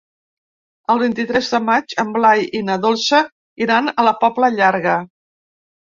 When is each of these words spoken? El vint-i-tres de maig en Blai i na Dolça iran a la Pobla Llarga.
El 0.93 1.01
vint-i-tres 1.01 1.49
de 1.55 1.59
maig 1.65 1.93
en 2.03 2.09
Blai 2.17 2.43
i 2.61 2.63
na 2.71 2.77
Dolça 2.89 3.23
iran 3.67 3.93
a 3.93 4.07
la 4.11 4.15
Pobla 4.25 4.51
Llarga. 4.59 4.97